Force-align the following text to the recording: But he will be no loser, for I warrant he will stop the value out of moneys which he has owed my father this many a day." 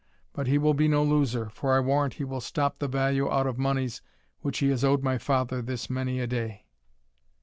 But 0.33 0.47
he 0.47 0.57
will 0.57 0.73
be 0.73 0.87
no 0.87 1.03
loser, 1.03 1.49
for 1.51 1.75
I 1.75 1.79
warrant 1.79 2.15
he 2.15 2.23
will 2.23 2.41
stop 2.41 2.79
the 2.79 2.87
value 2.87 3.29
out 3.29 3.45
of 3.45 3.59
moneys 3.59 4.01
which 4.39 4.57
he 4.57 4.69
has 4.69 4.83
owed 4.83 5.03
my 5.03 5.19
father 5.19 5.61
this 5.61 5.91
many 5.91 6.19
a 6.19 6.25
day." 6.25 6.65